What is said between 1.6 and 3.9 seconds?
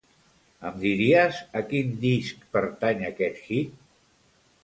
quin disc pertany aquest hit?